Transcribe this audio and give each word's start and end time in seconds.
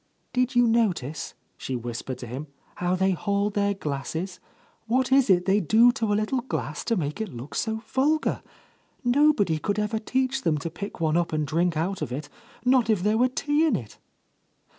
"Did 0.33 0.55
you 0.55 0.65
no 0.65 0.93
tice," 0.93 1.35
she 1.57 1.75
whispered 1.75 2.17
to 2.17 2.25
him, 2.25 2.47
"how 2.77 2.95
they 2.95 3.11
hold 3.11 3.53
their 3.53 3.75
glasses? 3.75 4.39
What 4.87 5.11
is 5.11 5.29
it 5.29 5.45
they 5.45 5.59
do 5.59 5.91
to 5.91 6.11
a 6.11 6.15
little 6.15 6.39
glass 6.41 6.83
to 6.85 6.95
make 6.95 7.21
it 7.21 7.31
look 7.31 7.53
so 7.53 7.83
vulgar? 7.85 8.41
Nobody 9.03 9.59
could 9.59 9.77
ever 9.77 9.99
teach 9.99 10.41
them 10.41 10.57
to 10.57 10.71
pick 10.71 10.99
one 10.99 11.17
up 11.17 11.31
and 11.31 11.45
drink 11.45 11.77
out 11.77 12.01
of 12.01 12.11
.it, 12.11 12.29
not 12.65 12.89
if 12.89 13.03
there 13.03 13.15
were 13.19 13.29
tea 13.29 13.63
in 13.63 13.75
it!" 13.75 13.99